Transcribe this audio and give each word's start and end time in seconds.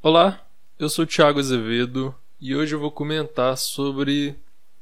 Olá, 0.00 0.46
eu 0.78 0.88
sou 0.88 1.04
Thiago 1.04 1.40
Azevedo 1.40 2.14
e 2.40 2.54
hoje 2.54 2.72
eu 2.72 2.78
vou 2.78 2.88
comentar 2.88 3.58
sobre 3.58 4.36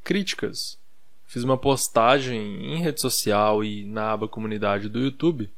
críticas. 0.04 0.79
Fiz 1.25 1.42
uma 1.42 1.57
postagem 1.57 2.39
em 2.75 2.83
rede 2.83 3.01
social 3.01 3.65
e 3.65 3.87
na 3.87 4.13
aba 4.13 4.29
comunidade 4.29 4.91
do 4.91 5.01
YouTube 5.01 5.49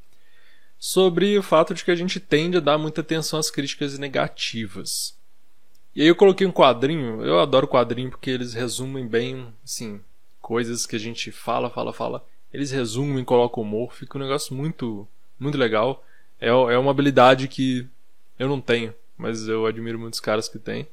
sobre 0.78 1.36
o 1.36 1.42
fato 1.42 1.74
de 1.74 1.84
que 1.84 1.90
a 1.90 1.96
gente 1.96 2.20
tende 2.20 2.58
a 2.58 2.60
dar 2.60 2.78
muita 2.78 3.00
atenção 3.00 3.36
às 3.36 3.50
críticas 3.50 3.98
negativas. 3.98 5.18
E 5.92 6.02
aí 6.02 6.06
eu 6.06 6.14
coloquei 6.14 6.46
um 6.46 6.52
quadrinho, 6.52 7.24
eu 7.24 7.40
adoro 7.40 7.66
quadrinho 7.66 8.10
porque 8.10 8.30
eles 8.30 8.54
resumem 8.54 9.08
bem, 9.08 9.52
assim, 9.64 10.00
coisas 10.40 10.86
que 10.86 10.94
a 10.94 11.00
gente 11.00 11.32
fala, 11.32 11.68
fala, 11.68 11.92
fala. 11.92 12.24
Eles 12.54 12.70
resumem, 12.70 13.24
colocam 13.24 13.64
humor, 13.64 13.92
fica 13.92 14.18
um 14.18 14.20
negócio 14.20 14.54
muito, 14.54 15.06
muito 15.36 15.58
legal. 15.58 16.04
É, 16.40 16.46
é 16.46 16.78
uma 16.78 16.92
habilidade 16.92 17.48
que 17.48 17.88
eu 18.38 18.48
não 18.48 18.60
tenho 18.60 18.94
mas 19.18 19.48
eu 19.48 19.66
admiro 19.66 19.98
muitos 19.98 20.20
caras 20.20 20.48
que 20.48 20.58
tem. 20.58 20.88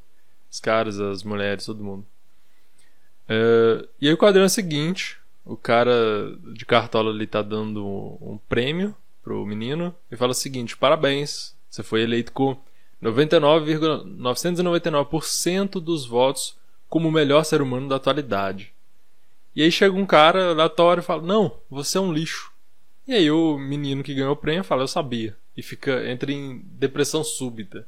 Os 0.51 0.59
caras, 0.59 0.99
as 0.99 1.23
mulheres, 1.23 1.65
todo 1.65 1.83
mundo. 1.83 2.05
É, 3.29 3.87
e 4.01 4.07
aí 4.07 4.13
o 4.13 4.17
quadrinho 4.17 4.43
é 4.43 4.47
o 4.47 4.49
seguinte: 4.49 5.17
o 5.45 5.55
cara 5.55 5.93
de 6.53 6.65
cartola 6.65 7.11
ali 7.11 7.27
tá 7.27 7.41
dando 7.41 7.85
um, 7.85 8.33
um 8.33 8.37
prêmio 8.49 8.93
pro 9.23 9.45
menino 9.45 9.95
e 10.11 10.15
fala 10.15 10.31
o 10.31 10.35
seguinte: 10.35 10.75
parabéns, 10.75 11.55
você 11.69 11.83
foi 11.83 12.01
eleito 12.01 12.31
com 12.31 12.57
99,999% 13.01 15.79
dos 15.79 16.05
votos 16.05 16.57
como 16.87 17.09
o 17.09 17.11
melhor 17.11 17.43
ser 17.43 17.61
humano 17.61 17.89
da 17.89 17.97
atualidade. 17.97 18.73
E 19.55 19.61
aí 19.61 19.71
chega 19.71 19.95
um 19.95 20.05
cara 20.05 20.51
aleatório 20.51 21.01
e 21.01 21.03
fala: 21.03 21.21
Não, 21.21 21.59
você 21.69 21.97
é 21.97 22.01
um 22.01 22.11
lixo. 22.11 22.51
E 23.07 23.13
aí 23.13 23.29
o 23.29 23.57
menino 23.57 24.03
que 24.03 24.13
ganhou 24.13 24.33
o 24.33 24.37
prêmio 24.37 24.63
fala: 24.63 24.83
Eu 24.83 24.87
sabia. 24.87 25.37
E 25.55 25.61
fica 25.61 26.09
entra 26.09 26.31
em 26.31 26.59
depressão 26.65 27.23
súbita. 27.23 27.87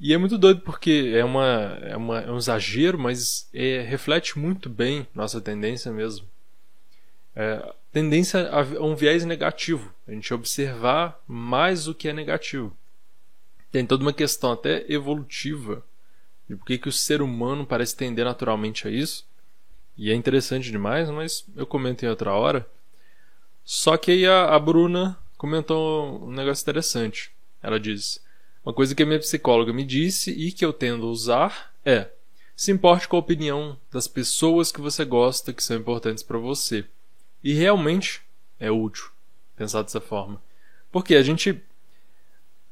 E 0.00 0.14
é 0.14 0.18
muito 0.18 0.38
doido 0.38 0.62
porque 0.62 1.12
é, 1.14 1.22
uma, 1.22 1.78
é, 1.82 1.94
uma, 1.94 2.20
é 2.20 2.30
um 2.30 2.38
exagero, 2.38 2.98
mas 2.98 3.46
é, 3.52 3.82
reflete 3.82 4.38
muito 4.38 4.70
bem 4.70 5.06
nossa 5.14 5.42
tendência 5.42 5.92
mesmo. 5.92 6.26
É, 7.36 7.74
tendência 7.92 8.48
a 8.48 8.62
um 8.82 8.96
viés 8.96 9.26
negativo, 9.26 9.94
a 10.08 10.12
gente 10.12 10.32
observar 10.32 11.22
mais 11.28 11.86
o 11.86 11.94
que 11.94 12.08
é 12.08 12.14
negativo. 12.14 12.74
Tem 13.70 13.84
toda 13.84 14.02
uma 14.02 14.12
questão 14.12 14.52
até 14.52 14.90
evolutiva 14.90 15.84
de 16.48 16.56
por 16.56 16.64
que, 16.64 16.78
que 16.78 16.88
o 16.88 16.92
ser 16.92 17.20
humano 17.20 17.66
parece 17.66 17.94
tender 17.94 18.24
naturalmente 18.24 18.88
a 18.88 18.90
isso. 18.90 19.28
E 19.98 20.10
é 20.10 20.14
interessante 20.14 20.70
demais, 20.70 21.10
mas 21.10 21.44
eu 21.54 21.66
comento 21.66 22.06
em 22.06 22.08
outra 22.08 22.32
hora. 22.32 22.66
Só 23.66 23.98
que 23.98 24.10
aí 24.10 24.26
a, 24.26 24.54
a 24.54 24.58
Bruna 24.58 25.18
comentou 25.36 26.26
um 26.26 26.32
negócio 26.32 26.62
interessante. 26.62 27.30
Ela 27.62 27.78
diz: 27.78 28.20
uma 28.64 28.74
coisa 28.74 28.94
que 28.94 29.02
a 29.02 29.06
minha 29.06 29.18
psicóloga 29.18 29.72
me 29.72 29.84
disse 29.84 30.30
e 30.30 30.52
que 30.52 30.64
eu 30.64 30.72
tendo 30.72 31.06
a 31.06 31.10
usar 31.10 31.72
é: 31.84 32.08
se 32.54 32.70
importe 32.70 33.08
com 33.08 33.16
a 33.16 33.20
opinião 33.20 33.78
das 33.90 34.06
pessoas 34.06 34.70
que 34.70 34.80
você 34.80 35.04
gosta 35.04 35.52
que 35.52 35.62
são 35.62 35.76
importantes 35.76 36.22
para 36.22 36.38
você. 36.38 36.84
E 37.42 37.54
realmente 37.54 38.20
é 38.58 38.70
útil 38.70 39.10
pensar 39.56 39.82
dessa 39.82 40.00
forma. 40.00 40.42
Porque 40.92 41.14
a 41.14 41.22
gente 41.22 41.62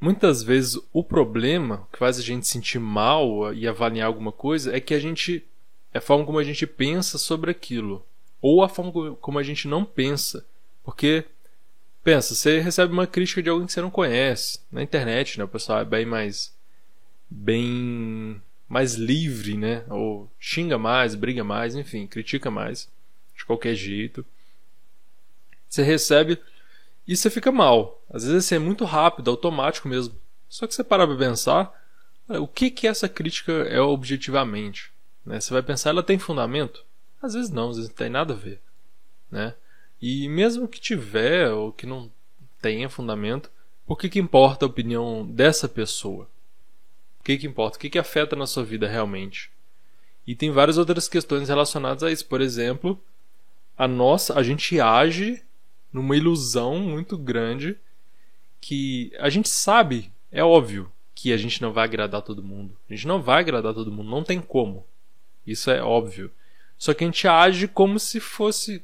muitas 0.01 0.43
vezes 0.43 0.79
o 0.93 1.03
problema 1.03 1.89
que 1.93 1.99
faz 1.99 2.19
a 2.19 2.23
gente 2.23 2.47
sentir 2.47 2.79
mal 2.79 3.53
e 3.53 3.67
avaliar 3.67 4.07
alguma 4.07 4.31
coisa 4.31 4.75
é 4.77 4.81
que 4.81 4.95
a 4.95 5.01
gente 5.01 5.45
é 5.93 5.99
a 5.99 6.03
forma 6.03 6.25
como 6.25 6.39
a 6.39 6.45
gente 6.45 6.67
pensa 6.67 7.19
sobre 7.19 7.51
aquilo 7.51 8.05
ou 8.41 8.63
a 8.63 8.69
forma 8.69 9.17
como 9.17 9.39
a 9.39 9.43
gente 9.43 9.67
não 9.67 9.85
pensa. 9.85 10.47
Porque 10.85 11.25
Pensa, 12.09 12.35
você 12.35 12.59
recebe 12.59 12.91
uma 12.91 13.07
crítica 13.07 13.43
de 13.43 13.51
alguém 13.51 13.67
que 13.67 13.73
você 13.75 13.83
não 13.83 13.91
conhece. 13.91 14.61
Na 14.73 14.83
internet, 14.83 15.37
né? 15.37 15.45
O 15.45 15.49
pessoal 15.49 15.81
é 15.81 15.85
bem 15.85 16.07
mais. 16.07 16.57
bem. 17.29 18.41
mais 18.67 18.95
livre, 18.95 19.59
né? 19.59 19.85
Ou 19.91 20.27
xinga 20.41 20.79
mais, 20.79 21.15
briga 21.15 21.45
mais, 21.45 21.75
enfim, 21.75 22.07
critica 22.07 22.51
mais. 22.51 22.89
De 23.37 23.45
qualquer 23.45 23.75
jeito. 23.75 24.25
Você 25.69 25.83
recebe 25.83 26.41
e 27.07 27.15
você 27.15 27.29
fica 27.29 27.53
mal. 27.53 28.03
Às 28.09 28.25
vezes 28.25 28.47
assim, 28.47 28.55
é 28.55 28.59
muito 28.59 28.87
rápido, 28.87 29.31
automático 29.31 29.87
mesmo. 29.87 30.19
Só 30.49 30.67
que 30.67 30.75
você 30.75 30.83
para 30.83 31.07
pra 31.07 31.15
pensar. 31.15 31.71
O 32.27 32.49
que 32.49 32.71
que 32.71 32.89
essa 32.89 33.07
crítica 33.07 33.53
é 33.53 33.83
objetivamente? 33.83 34.91
Né? 35.27 35.43
Você 35.43 35.53
vai 35.53 35.63
pensar, 35.63 35.91
ela 35.91 36.03
tem 36.03 36.19
fundamento? 36.19 36.83
Às 37.21 37.35
vezes 37.35 37.51
não, 37.51 37.69
às 37.69 37.77
vezes 37.77 37.91
não 37.91 37.97
tem 37.97 38.09
nada 38.09 38.33
a 38.33 38.37
ver. 38.37 38.63
Né? 39.31 39.55
E 40.01 40.29
mesmo 40.29 40.69
que 40.69 40.81
tiver 40.81 41.51
ou 41.51 41.73
que 41.73 41.87
não 41.87 42.11
tenha 42.61 42.89
fundamento, 42.89 43.51
por 43.87 43.99
que, 43.99 44.09
que 44.09 44.19
importa 44.19 44.65
a 44.65 44.69
opinião 44.69 45.27
dessa 45.27 45.69
pessoa? 45.69 46.29
O 47.21 47.25
que, 47.25 47.39
que 47.39 47.47
importa? 47.47 47.77
O 47.77 47.81
que, 47.81 47.91
que 47.91 47.99
afeta 47.99 48.37
na 48.37 48.47
sua 48.47 48.65
vida 48.65 48.87
realmente? 48.87 49.51
E 50.27 50.35
tem 50.35 50.51
várias 50.51 50.77
outras 50.79 51.09
questões 51.09 51.49
relacionadas 51.49 52.03
a 52.03 52.13
isso. 52.13 52.27
Por 52.27 52.41
exemplo, 52.41 53.03
a 53.77 53.89
nossa, 53.89 54.39
a 54.39 54.43
gente 54.43 54.79
age 54.79 55.43
numa 55.93 56.17
ilusão 56.17 56.79
muito 56.79 57.17
grande 57.17 57.79
que 58.61 59.13
a 59.19 59.31
gente 59.31 59.49
sabe, 59.49 60.13
é 60.31 60.45
óbvio, 60.45 60.93
que 61.15 61.33
a 61.33 61.37
gente 61.37 61.63
não 61.63 61.73
vai 61.73 61.85
agradar 61.85 62.23
todo 62.23 62.43
mundo. 62.43 62.77
A 62.89 62.95
gente 62.95 63.07
não 63.07 63.23
vai 63.23 63.41
agradar 63.41 63.75
todo 63.75 63.91
mundo, 63.91 64.11
não 64.11 64.23
tem 64.23 64.41
como. 64.41 64.87
Isso 65.47 65.71
é 65.71 65.83
óbvio. 65.83 66.31
Só 66.77 66.95
que 66.95 67.03
a 67.03 67.07
gente 67.07 67.27
age 67.27 67.67
como 67.67 67.99
se 67.99 68.21
fosse 68.21 68.83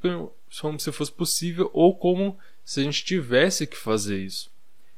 como 0.60 0.78
se 0.78 0.92
fosse 0.92 1.12
possível 1.12 1.70
ou 1.72 1.94
como 1.96 2.38
se 2.64 2.80
a 2.80 2.82
gente 2.84 3.04
tivesse 3.04 3.66
que 3.66 3.76
fazer 3.76 4.18
isso. 4.18 4.50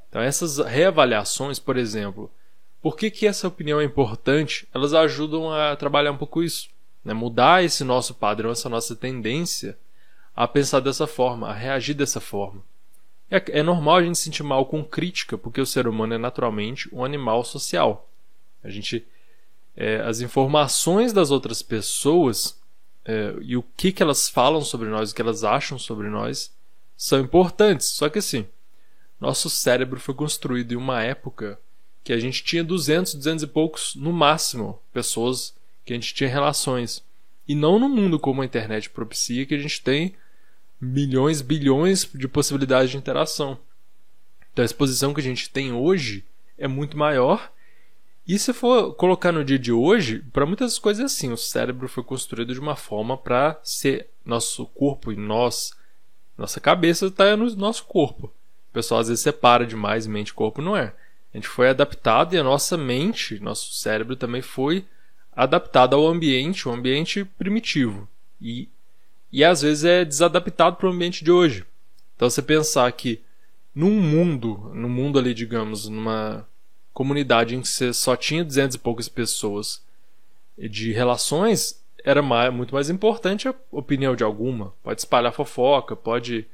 Então 0.09 0.21
essas 0.21 0.59
reavaliações, 0.59 1.59
por 1.59 1.77
exemplo, 1.77 2.31
por 2.81 2.97
que, 2.97 3.11
que 3.11 3.27
essa 3.27 3.49
opinião 3.49 3.81
é 3.81 3.85
importante? 3.85 4.69
Elas 4.73 4.95
ajudam 4.95 5.53
a 5.53 5.75
trabalhar 5.75 6.13
um 6.13 6.17
pouco 6.17 6.43
isso, 6.43 6.69
né? 7.05 7.13
mudar 7.13 7.65
esse 7.65 7.83
nosso 7.83 8.15
padrão, 8.15 8.51
essa 8.51 8.69
nossa 8.69 8.95
tendência 8.95 9.77
a 10.35 10.47
pensar 10.47 10.81
dessa 10.81 11.07
forma, 11.07 11.49
a 11.49 11.53
reagir 11.55 11.95
dessa 11.95 12.21
forma. 12.21 12.63
É, 13.31 13.43
é 13.59 13.63
normal 13.63 13.97
a 13.97 14.03
gente 14.03 14.19
se 14.19 14.25
sentir 14.25 14.43
mal 14.43 14.67
com 14.67 14.85
crítica, 14.85 15.37
porque 15.37 15.61
o 15.61 15.67
ser 15.67 15.89
humano 15.89 16.15
é 16.15 16.19
naturalmente 16.19 16.89
um 16.95 17.05
animal 17.05 17.43
social. 17.43 18.09
A 18.63 18.71
gente, 18.71 19.05
é, 19.77 19.97
as 20.03 20.21
informações 20.21 21.13
das 21.13 21.31
outras 21.31 21.63
pessoas 21.63 22.61
é, 23.07 23.37
e 23.41 23.57
o 23.57 23.63
que, 23.63 23.93
que 23.93 24.03
elas 24.03 24.29
falam 24.29 24.63
sobre 24.63 24.89
nós, 24.89 25.13
o 25.13 25.15
que 25.15 25.23
elas 25.23 25.45
acham 25.45 25.79
sobre 25.79 26.09
nós, 26.09 26.53
são 26.97 27.21
importantes. 27.21 27.87
Só 27.87 28.09
que 28.09 28.19
assim, 28.19 28.47
nosso 29.21 29.49
cérebro 29.49 30.01
foi 30.01 30.15
construído 30.15 30.73
em 30.73 30.77
uma 30.77 31.03
época 31.03 31.59
que 32.03 32.13
a 32.13 32.19
gente 32.19 32.43
tinha 32.43 32.65
200, 32.65 33.15
200 33.15 33.45
e 33.45 33.47
poucos, 33.47 33.95
no 33.95 34.13
máximo, 34.13 34.81
pessoas 34.93 35.55
que 35.85 35.93
a 35.93 35.97
gente 35.97 36.15
tinha 36.15 36.29
relações. 36.29 37.05
E 37.47 37.55
não 37.55 37.79
no 37.79 37.89
mundo 37.89 38.19
como 38.19 38.43
a 38.43 38.45
internet 38.45 38.91
propicia, 38.91 39.47
que 39.47 39.55
a 39.55 39.59
gente 39.59 39.81
tem 39.81 40.15
milhões, 40.81 41.41
bilhões 41.41 42.09
de 42.13 42.27
possibilidades 42.27 42.91
de 42.91 42.97
interação. 42.97 43.59
Então 44.53 44.63
a 44.63 44.67
exposição 44.67 45.15
que 45.15 45.21
a 45.21 45.25
gente 45.25 45.49
tem 45.49 45.73
hoje 45.73 46.25
é 46.59 46.67
muito 46.67 46.97
maior 46.97 47.53
e 48.27 48.39
se 48.39 48.53
for 48.53 48.95
colocar 48.95 49.31
no 49.31 49.45
dia 49.45 49.59
de 49.59 49.71
hoje, 49.71 50.25
para 50.33 50.45
muitas 50.45 50.79
coisas 50.79 51.03
é 51.03 51.05
assim, 51.07 51.33
o 51.33 51.37
cérebro 51.37 51.89
foi 51.89 52.03
construído 52.03 52.53
de 52.53 52.59
uma 52.59 52.75
forma 52.75 53.17
para 53.17 53.59
ser 53.63 54.09
nosso 54.25 54.67
corpo 54.67 55.13
e 55.13 55.17
nós, 55.17 55.73
nossa 56.37 56.59
cabeça 56.59 57.07
está 57.07 57.37
no 57.37 57.55
nosso 57.55 57.85
corpo. 57.85 58.27
O 58.71 58.73
pessoal 58.73 59.01
às 59.01 59.09
vezes 59.09 59.23
separa 59.23 59.65
demais 59.65 60.09
mente 60.09 60.31
e 60.31 60.35
corpo, 60.35 60.61
não 60.61 60.77
é. 60.77 60.93
A 61.33 61.37
gente 61.37 61.47
foi 61.47 61.69
adaptado 61.69 62.35
e 62.35 62.39
a 62.39 62.43
nossa 62.43 62.77
mente, 62.77 63.39
nosso 63.39 63.73
cérebro 63.75 64.17
também 64.17 64.43
foi 64.43 64.85
adaptado 65.33 65.95
ao 65.95 66.09
ambiente, 66.09 66.67
o 66.67 66.73
um 66.73 66.75
ambiente 66.75 67.25
primitivo. 67.25 68.09
E, 68.41 68.69
e 69.31 69.45
às 69.45 69.63
vezes 69.63 69.85
é 69.85 70.05
desadaptado 70.05 70.77
para 70.77 70.89
o 70.89 70.93
ambiente 70.93 71.23
de 71.23 71.31
hoje. 71.31 71.65
Então 72.17 72.29
você 72.29 72.43
pensar 72.43 72.91
que 72.91 73.21
num 73.73 74.01
mundo, 74.01 74.73
no 74.75 74.89
mundo 74.89 75.19
ali, 75.19 75.33
digamos, 75.33 75.89
numa 75.89 76.47
comunidade 76.97 77.55
em 77.55 77.61
que 77.61 77.69
você 77.69 77.93
só 77.93 78.17
tinha 78.17 78.43
200 78.43 78.75
e 78.75 78.79
poucas 78.79 79.07
pessoas 79.07 79.83
de 80.57 80.93
relações, 80.93 81.79
era 82.03 82.23
mais, 82.23 82.51
muito 82.51 82.73
mais 82.73 82.89
importante 82.89 83.47
a 83.47 83.55
opinião 83.71 84.17
de 84.17 84.25
alguma. 84.25 84.73
Pode 84.83 85.03
espalhar 85.03 85.31
fofoca, 85.31 85.95
pode. 85.95 86.47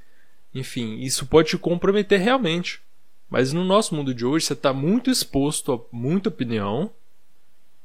Enfim, 0.52 0.98
isso 0.98 1.26
pode 1.26 1.50
te 1.50 1.58
comprometer 1.58 2.18
realmente. 2.18 2.82
Mas 3.30 3.52
no 3.52 3.62
nosso 3.62 3.94
mundo 3.94 4.12
de 4.12 4.26
hoje, 4.26 4.46
você 4.46 4.54
está 4.54 4.72
muito 4.72 5.12
exposto 5.12 5.72
a 5.72 5.96
muita 5.96 6.28
opinião 6.28 6.90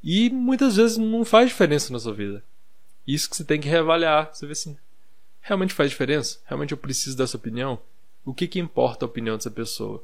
e 0.03 0.31
muitas 0.31 0.77
vezes 0.77 0.97
não 0.97 1.23
faz 1.23 1.49
diferença 1.49 1.93
na 1.93 1.99
sua 1.99 2.13
vida. 2.15 2.43
Isso 3.05 3.29
que 3.29 3.37
você 3.37 3.43
tem 3.43 3.61
que 3.61 3.69
reavaliar. 3.69 4.31
Você 4.33 4.47
vê 4.47 4.53
assim: 4.53 4.75
realmente 5.41 5.75
faz 5.75 5.91
diferença? 5.91 6.39
Realmente 6.47 6.71
eu 6.71 6.77
preciso 6.77 7.15
dessa 7.15 7.37
opinião? 7.37 7.77
O 8.25 8.33
que, 8.33 8.47
que 8.47 8.59
importa 8.59 9.05
a 9.05 9.07
opinião 9.07 9.37
dessa 9.37 9.51
pessoa? 9.51 10.03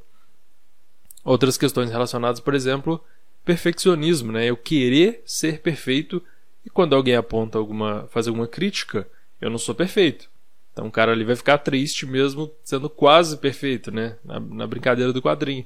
Outras 1.23 1.57
questões 1.57 1.89
relacionadas, 1.89 2.39
por 2.39 2.53
exemplo, 2.53 3.03
perfeccionismo, 3.45 4.31
né? 4.31 4.45
Eu 4.45 4.57
querer 4.57 5.21
ser 5.25 5.59
perfeito 5.59 6.21
e 6.65 6.69
quando 6.69 6.95
alguém 6.95 7.15
aponta 7.15 7.57
alguma, 7.57 8.07
faz 8.09 8.27
alguma 8.27 8.47
crítica, 8.47 9.07
eu 9.39 9.49
não 9.49 9.57
sou 9.57 9.75
perfeito. 9.75 10.29
Então 10.71 10.87
o 10.87 10.91
cara 10.91 11.11
ali 11.11 11.23
vai 11.23 11.35
ficar 11.35 11.59
triste 11.59 12.05
mesmo 12.05 12.51
sendo 12.63 12.89
quase 12.89 13.37
perfeito, 13.37 13.91
né? 13.91 14.17
Na, 14.23 14.39
na 14.39 14.67
brincadeira 14.67 15.13
do 15.13 15.21
quadrinho. 15.21 15.65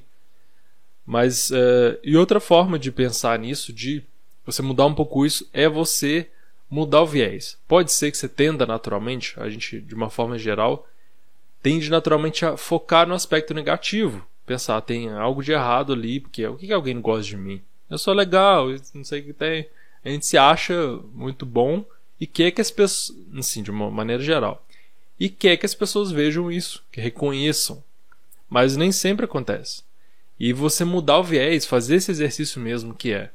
Mas, 1.04 1.50
uh, 1.50 1.98
e 2.04 2.16
outra 2.16 2.38
forma 2.38 2.78
de 2.78 2.92
pensar 2.92 3.38
nisso, 3.38 3.72
de 3.72 4.04
você 4.44 4.60
mudar 4.60 4.84
um 4.86 4.94
pouco 4.94 5.24
isso, 5.24 5.48
é 5.52 5.66
você 5.68 6.28
mudar 6.68 7.00
o 7.00 7.06
viés. 7.06 7.56
Pode 7.66 7.92
ser 7.92 8.10
que 8.10 8.18
você 8.18 8.28
tenda 8.28 8.66
naturalmente, 8.66 9.34
a 9.40 9.48
gente, 9.48 9.80
de 9.80 9.94
uma 9.94 10.10
forma 10.10 10.38
geral, 10.38 10.86
tende 11.62 11.90
naturalmente 11.90 12.44
a 12.44 12.56
focar 12.56 13.08
no 13.08 13.14
aspecto 13.14 13.54
negativo. 13.54 14.26
Pensar, 14.48 14.80
tem 14.80 15.10
algo 15.10 15.42
de 15.42 15.52
errado 15.52 15.92
ali, 15.92 16.20
porque 16.20 16.46
o 16.46 16.56
que, 16.56 16.68
que 16.68 16.72
alguém 16.72 16.94
não 16.94 17.02
gosta 17.02 17.24
de 17.24 17.36
mim? 17.36 17.60
Eu 17.90 17.98
sou 17.98 18.14
legal, 18.14 18.66
não 18.94 19.04
sei 19.04 19.20
o 19.20 19.24
que 19.24 19.32
tem. 19.34 19.68
A 20.02 20.08
gente 20.08 20.24
se 20.24 20.38
acha 20.38 20.74
muito 21.12 21.44
bom 21.44 21.84
e 22.18 22.26
quer 22.26 22.50
que 22.50 22.60
as 22.62 22.70
pessoas, 22.70 23.18
assim, 23.36 23.62
de 23.62 23.70
uma 23.70 23.90
maneira 23.90 24.22
geral, 24.22 24.66
e 25.20 25.28
quer 25.28 25.58
que 25.58 25.66
as 25.66 25.74
pessoas 25.74 26.10
vejam 26.10 26.50
isso, 26.50 26.82
que 26.90 26.98
reconheçam. 26.98 27.84
Mas 28.48 28.74
nem 28.74 28.90
sempre 28.90 29.26
acontece. 29.26 29.82
E 30.40 30.54
você 30.54 30.82
mudar 30.82 31.18
o 31.18 31.24
viés, 31.24 31.66
fazer 31.66 31.96
esse 31.96 32.10
exercício 32.10 32.58
mesmo 32.58 32.94
que 32.94 33.12
é 33.12 33.30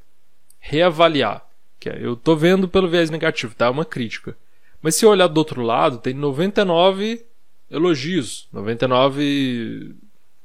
reavaliar. 0.60 1.48
Que 1.80 1.90
é, 1.90 2.04
eu 2.04 2.16
tô 2.16 2.36
vendo 2.36 2.68
pelo 2.68 2.90
viés 2.90 3.12
negativo, 3.12 3.54
tá? 3.54 3.68
É 3.68 3.70
uma 3.70 3.86
crítica. 3.86 4.36
Mas 4.82 4.96
se 4.96 5.06
eu 5.06 5.12
olhar 5.12 5.28
do 5.28 5.38
outro 5.38 5.62
lado, 5.62 6.00
tem 6.00 6.16
99 6.16 7.24
elogios, 7.70 8.48
99 8.52 9.96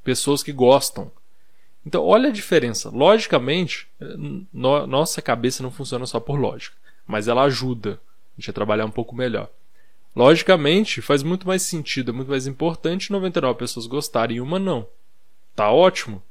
pessoas 0.08 0.43
que 0.43 0.52
gostam. 0.52 1.12
Então, 1.84 2.02
olha 2.02 2.31
a 2.31 2.32
diferença. 2.32 2.88
Logicamente, 2.88 3.87
no, 4.50 4.87
nossa 4.87 5.20
cabeça 5.20 5.62
não 5.62 5.70
funciona 5.70 6.06
só 6.06 6.19
por 6.19 6.40
lógica, 6.40 6.75
mas 7.06 7.28
ela 7.28 7.43
ajuda 7.43 8.00
a 8.00 8.40
gente 8.40 8.49
a 8.49 8.55
trabalhar 8.55 8.87
um 8.87 8.90
pouco 8.90 9.14
melhor. 9.14 9.50
Logicamente, 10.16 11.02
faz 11.02 11.22
muito 11.22 11.46
mais 11.46 11.60
sentido, 11.60 12.10
é 12.10 12.14
muito 12.14 12.31
mais 12.31 12.46
importante 12.46 13.12
99 13.12 13.58
pessoas 13.58 13.87
gostarem 13.87 14.38
e 14.38 14.40
uma 14.40 14.58
não. 14.58 14.88
Tá 15.55 15.70
ótimo. 15.70 16.22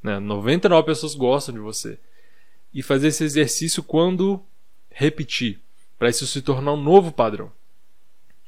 Né? 0.00 0.20
99 0.20 0.86
pessoas 0.86 1.16
gostam 1.16 1.56
de 1.56 1.60
você. 1.60 1.98
E 2.72 2.84
fazer 2.84 3.08
esse 3.08 3.24
exercício 3.24 3.82
quando 3.82 4.40
repetir, 4.90 5.60
para 5.98 6.08
isso 6.08 6.24
se 6.24 6.40
tornar 6.40 6.74
um 6.74 6.80
novo 6.80 7.10
padrão. 7.10 7.50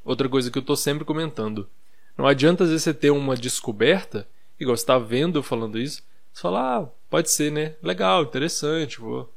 Outra 0.05 0.29
coisa 0.29 0.49
que 0.49 0.57
eu 0.57 0.61
estou 0.61 0.77
sempre 0.77 1.03
comentando. 1.03 1.69
Não 2.17 2.25
adianta 2.25 2.63
às 2.63 2.69
vezes 2.69 2.83
você 2.83 2.93
ter 2.93 3.11
uma 3.11 3.35
descoberta, 3.35 4.25
igual 4.59 4.75
você 4.75 4.83
está 4.83 4.97
vendo 4.97 5.39
eu 5.39 5.43
falando 5.43 5.79
isso, 5.79 6.03
você 6.33 6.41
fala, 6.41 6.77
ah, 6.77 6.89
pode 7.09 7.31
ser, 7.31 7.51
né? 7.51 7.75
Legal, 7.81 8.23
interessante, 8.23 8.99
vou, 8.99 9.31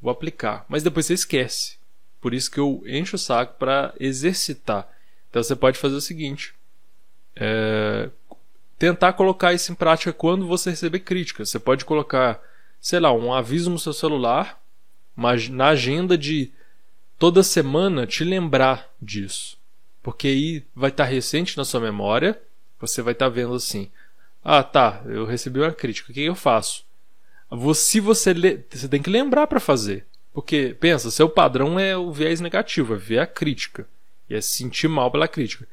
vou 0.00 0.10
aplicar. 0.10 0.64
Mas 0.68 0.82
depois 0.82 1.06
você 1.06 1.14
esquece. 1.14 1.76
Por 2.20 2.32
isso 2.32 2.50
que 2.50 2.60
eu 2.60 2.82
encho 2.86 3.16
o 3.16 3.18
saco 3.18 3.56
para 3.58 3.92
exercitar. 3.98 4.88
Então 5.28 5.42
você 5.42 5.56
pode 5.56 5.78
fazer 5.78 5.96
o 5.96 6.00
seguinte: 6.00 6.54
é, 7.34 8.08
tentar 8.78 9.12
colocar 9.14 9.52
isso 9.52 9.72
em 9.72 9.74
prática 9.74 10.12
quando 10.12 10.46
você 10.46 10.70
receber 10.70 11.00
críticas. 11.00 11.50
Você 11.50 11.58
pode 11.58 11.84
colocar, 11.84 12.40
sei 12.80 13.00
lá, 13.00 13.12
um 13.12 13.32
aviso 13.32 13.70
no 13.70 13.78
seu 13.78 13.92
celular, 13.92 14.60
na 15.50 15.68
agenda 15.68 16.16
de 16.16 16.52
toda 17.18 17.42
semana 17.42 18.06
te 18.06 18.24
lembrar 18.24 18.88
disso. 19.00 19.56
Porque 20.02 20.28
aí 20.28 20.64
vai 20.74 20.90
estar 20.90 21.04
recente 21.04 21.56
na 21.56 21.64
sua 21.64 21.80
memória, 21.80 22.40
você 22.80 23.00
vai 23.02 23.12
estar 23.12 23.28
vendo 23.28 23.54
assim: 23.54 23.90
ah, 24.44 24.62
tá, 24.62 25.02
eu 25.06 25.24
recebi 25.24 25.60
uma 25.60 25.72
crítica, 25.72 26.10
o 26.10 26.14
que 26.14 26.22
eu 26.22 26.34
faço? 26.34 26.84
Se 27.74 28.00
você, 28.00 28.32
você 28.70 28.88
tem 28.88 29.02
que 29.02 29.10
lembrar 29.10 29.46
para 29.46 29.60
fazer. 29.60 30.06
Porque, 30.32 30.74
pensa, 30.80 31.10
seu 31.10 31.28
padrão 31.28 31.78
é 31.78 31.96
o 31.96 32.10
viés 32.10 32.40
negativo, 32.40 32.94
é 32.94 32.96
ver 32.96 33.18
a 33.18 33.26
crítica. 33.26 33.86
E 34.28 34.34
é 34.34 34.40
se 34.40 34.56
sentir 34.56 34.88
mal 34.88 35.10
pela 35.10 35.28
crítica. 35.28 35.68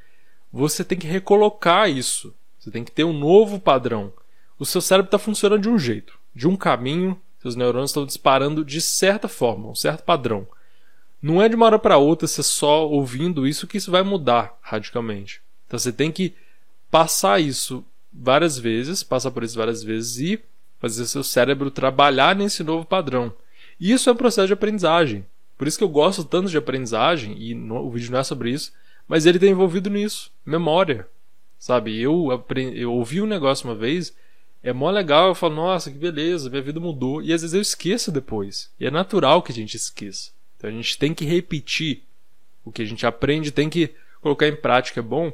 Você 0.51 0.83
tem 0.83 0.97
que 0.97 1.07
recolocar 1.07 1.89
isso. 1.89 2.35
Você 2.59 2.69
tem 2.69 2.83
que 2.83 2.91
ter 2.91 3.05
um 3.05 3.17
novo 3.17 3.59
padrão. 3.59 4.11
O 4.57 4.65
seu 4.65 4.81
cérebro 4.81 5.07
está 5.07 5.17
funcionando 5.17 5.61
de 5.61 5.69
um 5.69 5.79
jeito, 5.79 6.19
de 6.35 6.47
um 6.47 6.57
caminho, 6.57 7.19
seus 7.41 7.55
neurônios 7.55 7.91
estão 7.91 8.05
disparando 8.05 8.65
de 8.65 8.81
certa 8.81 9.29
forma, 9.29 9.69
um 9.69 9.75
certo 9.75 10.03
padrão. 10.03 10.45
Não 11.21 11.41
é 11.41 11.47
de 11.47 11.55
uma 11.55 11.65
hora 11.65 11.79
para 11.79 11.97
outra 11.97 12.27
você 12.27 12.43
só 12.43 12.85
ouvindo 12.85 13.47
isso 13.47 13.67
que 13.67 13.77
isso 13.77 13.91
vai 13.91 14.03
mudar 14.03 14.57
radicalmente. 14.61 15.41
Então 15.65 15.79
você 15.79 15.93
tem 15.93 16.11
que 16.11 16.35
passar 16.91 17.39
isso 17.39 17.85
várias 18.11 18.57
vezes, 18.57 19.03
passar 19.03 19.31
por 19.31 19.43
isso 19.43 19.57
várias 19.57 19.83
vezes 19.83 20.17
e 20.17 20.39
fazer 20.79 21.05
seu 21.05 21.23
cérebro 21.23 21.69
trabalhar 21.69 22.35
nesse 22.35 22.63
novo 22.63 22.85
padrão. 22.85 23.33
E 23.79 23.91
isso 23.91 24.09
é 24.09 24.13
um 24.13 24.17
processo 24.17 24.47
de 24.47 24.53
aprendizagem. 24.53 25.25
Por 25.57 25.67
isso 25.67 25.77
que 25.77 25.83
eu 25.83 25.89
gosto 25.89 26.23
tanto 26.23 26.49
de 26.49 26.57
aprendizagem, 26.57 27.35
e 27.37 27.53
no, 27.53 27.85
o 27.85 27.91
vídeo 27.91 28.11
não 28.11 28.19
é 28.19 28.23
sobre 28.23 28.51
isso, 28.51 28.71
mas 29.07 29.25
ele 29.25 29.37
está 29.37 29.47
envolvido 29.47 29.89
nisso. 29.89 30.31
Memória. 30.45 31.07
Sabe? 31.57 31.99
Eu, 31.99 32.31
aprendi, 32.31 32.79
eu 32.79 32.93
ouvi 32.93 33.21
um 33.21 33.25
negócio 33.25 33.67
uma 33.67 33.75
vez, 33.75 34.15
é 34.63 34.71
mó 34.71 34.89
legal, 34.89 35.29
eu 35.29 35.35
falo, 35.35 35.55
nossa, 35.55 35.91
que 35.91 35.97
beleza, 35.97 36.49
minha 36.49 36.61
vida 36.61 36.79
mudou. 36.79 37.21
E 37.21 37.33
às 37.33 37.41
vezes 37.41 37.53
eu 37.53 37.61
esqueço 37.61 38.11
depois. 38.11 38.71
E 38.79 38.85
é 38.85 38.91
natural 38.91 39.41
que 39.41 39.51
a 39.51 39.55
gente 39.55 39.75
esqueça. 39.75 40.31
Então 40.57 40.69
a 40.69 40.73
gente 40.73 40.97
tem 40.97 41.13
que 41.13 41.25
repetir 41.25 42.03
o 42.63 42.71
que 42.71 42.81
a 42.81 42.85
gente 42.85 43.05
aprende, 43.05 43.51
tem 43.51 43.69
que 43.69 43.93
colocar 44.21 44.47
em 44.47 44.55
prática, 44.55 44.99
é 44.99 45.03
bom. 45.03 45.31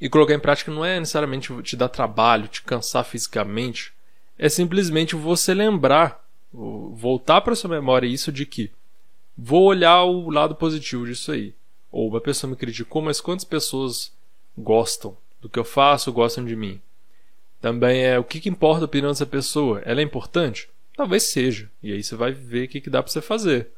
E 0.00 0.08
colocar 0.08 0.34
em 0.34 0.40
prática 0.40 0.70
não 0.70 0.84
é 0.84 1.00
necessariamente 1.00 1.52
te 1.62 1.76
dar 1.76 1.88
trabalho, 1.88 2.48
te 2.48 2.62
cansar 2.62 3.04
fisicamente. 3.04 3.92
É 4.38 4.48
simplesmente 4.48 5.16
você 5.16 5.54
lembrar, 5.54 6.22
voltar 6.52 7.40
para 7.40 7.54
sua 7.54 7.70
memória 7.70 8.06
isso 8.06 8.30
de 8.30 8.44
que 8.44 8.70
vou 9.36 9.64
olhar 9.64 10.02
o 10.04 10.28
lado 10.30 10.54
positivo 10.54 11.06
disso 11.06 11.32
aí. 11.32 11.54
Ou 11.90 12.08
uma 12.08 12.20
pessoa 12.20 12.50
me 12.50 12.56
criticou, 12.56 13.00
mas 13.00 13.20
quantas 13.20 13.44
pessoas 13.44 14.12
gostam 14.56 15.16
do 15.40 15.48
que 15.48 15.58
eu 15.58 15.64
faço, 15.64 16.12
gostam 16.12 16.44
de 16.44 16.54
mim? 16.54 16.80
Também 17.60 18.04
é 18.04 18.18
o 18.18 18.24
que, 18.24 18.40
que 18.40 18.48
importa 18.50 18.84
a 18.84 18.86
opinião 18.86 19.10
dessa 19.10 19.24
pessoa? 19.24 19.80
Ela 19.84 20.00
é 20.00 20.04
importante? 20.04 20.68
Talvez 20.94 21.24
seja. 21.24 21.70
E 21.82 21.92
aí 21.92 22.02
você 22.02 22.14
vai 22.14 22.32
ver 22.32 22.66
o 22.66 22.68
que, 22.68 22.80
que 22.80 22.90
dá 22.90 23.02
para 23.02 23.10
você 23.10 23.22
fazer. 23.22 23.70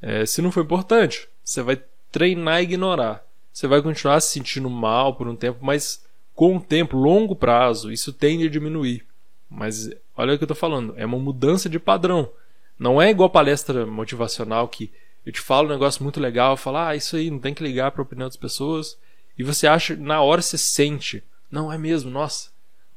É, 0.00 0.26
se 0.26 0.42
não 0.42 0.52
for 0.52 0.64
importante, 0.64 1.28
você 1.44 1.62
vai 1.62 1.80
treinar 2.10 2.56
a 2.56 2.62
ignorar. 2.62 3.24
Você 3.58 3.66
vai 3.66 3.82
continuar 3.82 4.20
se 4.20 4.34
sentindo 4.34 4.70
mal 4.70 5.16
por 5.16 5.26
um 5.26 5.34
tempo, 5.34 5.58
mas 5.60 6.06
com 6.32 6.58
o 6.58 6.60
tempo, 6.60 6.96
longo 6.96 7.34
prazo, 7.34 7.90
isso 7.90 8.12
tende 8.12 8.46
a 8.46 8.48
diminuir. 8.48 9.04
Mas 9.50 9.90
olha 10.16 10.34
o 10.34 10.38
que 10.38 10.44
eu 10.44 10.46
estou 10.46 10.56
falando, 10.56 10.94
é 10.96 11.04
uma 11.04 11.18
mudança 11.18 11.68
de 11.68 11.80
padrão. 11.80 12.30
Não 12.78 13.02
é 13.02 13.10
igual 13.10 13.28
palestra 13.28 13.84
motivacional 13.84 14.68
que 14.68 14.92
eu 15.26 15.32
te 15.32 15.40
falo 15.40 15.66
um 15.66 15.72
negócio 15.72 16.04
muito 16.04 16.20
legal, 16.20 16.52
eu 16.52 16.56
falo, 16.56 16.76
ah, 16.76 16.94
isso 16.94 17.16
aí, 17.16 17.32
não 17.32 17.40
tem 17.40 17.52
que 17.52 17.64
ligar 17.64 17.90
para 17.90 18.00
a 18.00 18.04
opinião 18.04 18.28
das 18.28 18.36
pessoas. 18.36 18.96
E 19.36 19.42
você 19.42 19.66
acha, 19.66 19.96
na 19.96 20.22
hora 20.22 20.40
você 20.40 20.56
sente, 20.56 21.24
não 21.50 21.72
é 21.72 21.76
mesmo, 21.76 22.12
nossa, 22.12 22.50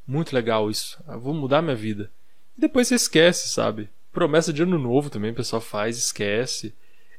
muito 0.05 0.31
legal 0.31 0.69
isso, 0.69 1.03
eu 1.07 1.19
vou 1.19 1.33
mudar 1.33 1.63
minha 1.63 1.75
vida. 1.75 2.11
E 2.55 2.61
depois 2.61 2.87
você 2.87 2.93
esquece, 2.93 3.49
sabe? 3.49 3.89
Promessa 4.13 4.53
de 4.53 4.61
ano 4.61 4.77
novo 4.77 5.09
também 5.09 5.31
o 5.31 5.35
pessoal 5.35 5.59
faz, 5.59 5.97
esquece. 5.97 6.71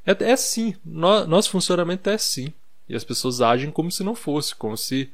É, 0.07 0.13
é 0.27 0.31
assim, 0.31 0.77
no, 0.85 1.27
nosso 1.27 1.51
funcionamento 1.51 2.09
é 2.09 2.15
assim. 2.15 2.55
E 2.89 2.95
as 2.95 3.05
pessoas 3.05 3.41
agem 3.41 3.71
como 3.71 3.91
se 3.91 4.03
não 4.03 4.15
fosse, 4.15 4.55
como 4.55 4.77
se 4.77 5.11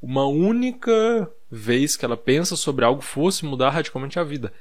uma 0.00 0.26
única 0.26 1.30
vez 1.50 1.96
que 1.96 2.04
ela 2.04 2.16
pensa 2.16 2.56
sobre 2.56 2.84
algo 2.84 3.02
fosse 3.02 3.44
mudar 3.44 3.70
radicalmente 3.70 4.18
a 4.18 4.24
vida. 4.24 4.52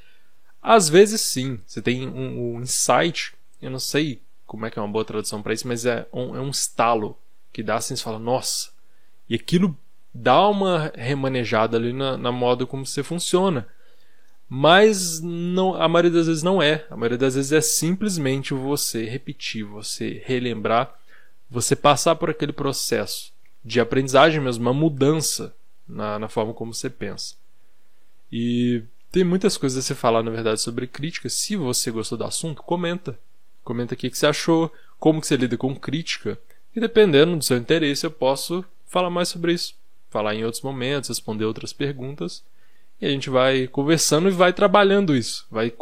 Às 0.61 0.89
vezes 0.89 1.21
sim, 1.21 1.59
você 1.65 1.81
tem 1.81 2.07
um, 2.07 2.55
um 2.55 2.61
insight, 2.61 3.33
eu 3.61 3.71
não 3.71 3.79
sei 3.79 4.21
como 4.45 4.65
é 4.65 4.69
que 4.69 4.77
é 4.77 4.81
uma 4.81 4.91
boa 4.91 5.05
tradução 5.05 5.41
para 5.41 5.53
isso, 5.53 5.67
mas 5.67 5.85
é 5.85 6.07
um, 6.11 6.35
é 6.35 6.41
um 6.41 6.49
estalo 6.49 7.17
que 7.53 7.63
dá 7.63 7.75
assim, 7.75 7.95
você 7.95 8.03
fala, 8.03 8.19
nossa, 8.19 8.71
e 9.29 9.35
aquilo 9.35 9.77
dá 10.13 10.47
uma 10.47 10.91
remanejada 10.95 11.77
ali 11.77 11.93
na, 11.93 12.17
na 12.17 12.31
moda 12.31 12.65
como 12.65 12.85
você 12.85 13.03
funciona. 13.03 13.67
Mas 14.49 15.21
não, 15.21 15.75
a 15.75 15.87
maioria 15.87 16.09
das 16.09 16.25
vezes 16.25 16.41
não 16.41 16.59
é. 16.59 16.83
A 16.89 16.97
maioria 16.97 17.19
das 17.19 17.35
vezes 17.35 17.51
é 17.51 17.61
simplesmente 17.61 18.51
você 18.51 19.05
repetir, 19.05 19.63
você 19.63 20.23
relembrar 20.25 20.91
você 21.49 21.75
passar 21.75 22.15
por 22.15 22.29
aquele 22.29 22.53
processo 22.53 23.31
de 23.63 23.79
aprendizagem 23.79 24.39
mesmo, 24.39 24.61
uma 24.63 24.73
mudança 24.73 25.55
na, 25.87 26.19
na 26.19 26.29
forma 26.29 26.53
como 26.53 26.73
você 26.73 26.89
pensa. 26.89 27.35
E 28.31 28.83
tem 29.11 29.23
muitas 29.23 29.57
coisas 29.57 29.83
a 29.83 29.87
se 29.87 29.95
falar, 29.95 30.21
na 30.21 30.29
verdade, 30.29 30.61
sobre 30.61 30.85
crítica. 30.85 31.29
Se 31.29 31.55
você 31.55 31.89
gostou 31.89 32.17
do 32.17 32.23
assunto, 32.23 32.61
comenta. 32.61 33.19
Comenta 33.63 33.93
o 33.93 33.97
que, 33.97 34.09
que 34.09 34.17
você 34.17 34.27
achou, 34.27 34.71
como 34.99 35.19
que 35.19 35.27
você 35.27 35.35
lida 35.35 35.57
com 35.57 35.75
crítica. 35.75 36.37
E 36.75 36.79
dependendo 36.79 37.35
do 37.35 37.43
seu 37.43 37.57
interesse, 37.57 38.05
eu 38.05 38.11
posso 38.11 38.63
falar 38.85 39.09
mais 39.09 39.29
sobre 39.29 39.53
isso. 39.53 39.75
Falar 40.09 40.35
em 40.35 40.45
outros 40.45 40.61
momentos, 40.61 41.09
responder 41.09 41.45
outras 41.45 41.73
perguntas. 41.73 42.43
E 43.01 43.05
a 43.05 43.09
gente 43.09 43.29
vai 43.29 43.67
conversando 43.67 44.27
e 44.27 44.31
vai 44.31 44.53
trabalhando 44.53 45.15
isso. 45.15 45.47
Vai 45.49 45.73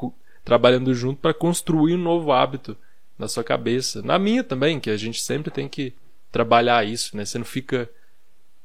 trabalhando 0.45 0.93
junto 0.93 1.19
para 1.19 1.33
construir 1.33 1.95
um 1.95 2.01
novo 2.01 2.31
hábito 2.31 2.77
na 3.17 3.27
sua 3.27 3.43
cabeça. 3.43 4.01
Na 4.01 4.19
minha 4.19 4.43
também, 4.43 4.79
que 4.79 4.89
a 4.89 4.97
gente 4.97 5.21
sempre 5.21 5.51
tem 5.51 5.67
que 5.67 5.93
trabalhar 6.31 6.85
isso, 6.85 7.15
né? 7.15 7.25
Você 7.25 7.37
não 7.37 7.45
fica 7.45 7.89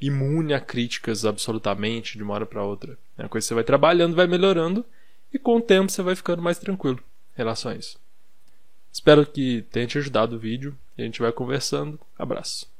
imune 0.01 0.53
a 0.53 0.61
críticas 0.61 1.25
absolutamente 1.25 2.17
de 2.17 2.23
uma 2.23 2.35
hora 2.35 2.47
para 2.47 2.65
outra. 2.65 2.99
É 3.17 3.23
uma 3.23 3.29
coisa 3.29 3.45
que 3.45 3.49
você 3.49 3.55
vai 3.55 3.65
trabalhando, 3.65 4.17
vai 4.17 4.27
melhorando 4.27 4.85
e 5.33 5.39
com 5.39 5.57
o 5.57 5.61
tempo 5.61 5.91
você 5.91 6.03
vai 6.03 6.17
ficando 6.17 6.43
mais 6.43 6.59
tranquilo 6.59 6.99
em 7.35 7.39
relação 7.39 7.71
a 7.71 7.77
isso. 7.77 7.99
Espero 8.93 9.25
que 9.25 9.63
tenha 9.71 9.87
te 9.87 9.97
ajudado 9.97 10.37
o 10.37 10.39
vídeo 10.39 10.77
e 10.99 11.03
a 11.03 11.05
gente 11.05 11.21
vai 11.21 11.33
conversando. 11.33 11.99
Abraço. 12.19 12.72